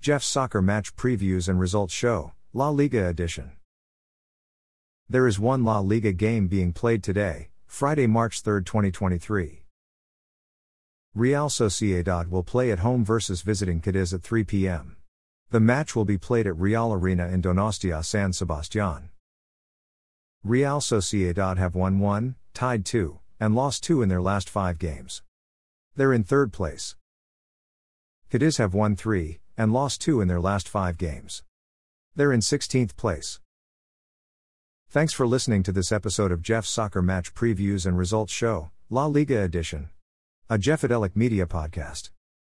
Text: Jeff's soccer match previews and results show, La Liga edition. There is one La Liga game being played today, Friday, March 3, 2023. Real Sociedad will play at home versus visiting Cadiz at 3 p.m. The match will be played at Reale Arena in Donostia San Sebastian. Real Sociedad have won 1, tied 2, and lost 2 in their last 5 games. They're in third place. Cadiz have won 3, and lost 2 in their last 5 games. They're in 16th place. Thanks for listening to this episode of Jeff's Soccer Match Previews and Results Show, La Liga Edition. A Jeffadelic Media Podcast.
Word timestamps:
Jeff's 0.00 0.26
soccer 0.26 0.62
match 0.62 0.96
previews 0.96 1.46
and 1.46 1.60
results 1.60 1.92
show, 1.92 2.32
La 2.54 2.70
Liga 2.70 3.06
edition. 3.06 3.52
There 5.10 5.26
is 5.26 5.38
one 5.38 5.62
La 5.62 5.80
Liga 5.80 6.14
game 6.14 6.48
being 6.48 6.72
played 6.72 7.02
today, 7.04 7.50
Friday, 7.66 8.06
March 8.06 8.40
3, 8.40 8.64
2023. 8.64 9.64
Real 11.14 11.50
Sociedad 11.50 12.30
will 12.30 12.42
play 12.42 12.70
at 12.70 12.78
home 12.78 13.04
versus 13.04 13.42
visiting 13.42 13.82
Cadiz 13.82 14.14
at 14.14 14.22
3 14.22 14.42
p.m. 14.44 14.96
The 15.50 15.60
match 15.60 15.94
will 15.94 16.06
be 16.06 16.16
played 16.16 16.46
at 16.46 16.56
Reale 16.56 16.94
Arena 16.94 17.28
in 17.28 17.42
Donostia 17.42 18.02
San 18.02 18.32
Sebastian. 18.32 19.10
Real 20.42 20.80
Sociedad 20.80 21.58
have 21.58 21.74
won 21.74 21.98
1, 21.98 22.36
tied 22.54 22.86
2, 22.86 23.18
and 23.38 23.54
lost 23.54 23.84
2 23.84 24.00
in 24.00 24.08
their 24.08 24.22
last 24.22 24.48
5 24.48 24.78
games. 24.78 25.22
They're 25.94 26.14
in 26.14 26.24
third 26.24 26.54
place. 26.54 26.96
Cadiz 28.30 28.56
have 28.56 28.72
won 28.72 28.96
3, 28.96 29.40
and 29.60 29.74
lost 29.74 30.00
2 30.00 30.22
in 30.22 30.28
their 30.28 30.40
last 30.40 30.66
5 30.66 30.96
games. 30.96 31.42
They're 32.16 32.32
in 32.32 32.40
16th 32.40 32.96
place. 32.96 33.40
Thanks 34.88 35.12
for 35.12 35.26
listening 35.26 35.62
to 35.64 35.72
this 35.72 35.92
episode 35.92 36.32
of 36.32 36.40
Jeff's 36.40 36.70
Soccer 36.70 37.02
Match 37.02 37.34
Previews 37.34 37.84
and 37.84 37.98
Results 37.98 38.32
Show, 38.32 38.70
La 38.88 39.04
Liga 39.04 39.42
Edition. 39.42 39.90
A 40.48 40.56
Jeffadelic 40.56 41.14
Media 41.14 41.44
Podcast. 41.44 42.08